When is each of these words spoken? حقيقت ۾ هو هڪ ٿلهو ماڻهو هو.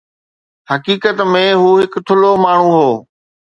حقيقت 0.71 1.21
۾ 1.33 1.43
هو 1.61 1.69
هڪ 1.81 1.93
ٿلهو 2.07 2.31
ماڻهو 2.45 2.69
هو. 2.83 2.91